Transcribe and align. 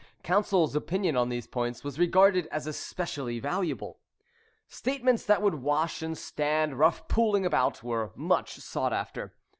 Counsel's 0.23 0.73
opinion 0.75 1.15
on 1.15 1.29
these 1.29 1.45
points 1.45 1.83
was 1.83 1.99
regarded 1.99 2.47
as 2.47 2.65
especially 2.65 3.39
valuable. 3.39 3.99
Statements 4.67 5.23
that 5.25 5.43
would 5.43 5.53
wash 5.61 6.01
and 6.01 6.17
stand 6.17 6.79
rough 6.79 7.07
pulling 7.07 7.45
about 7.45 7.83
were 7.83 8.11
much 8.15 8.55
sought 8.55 8.93
after. 8.93 9.35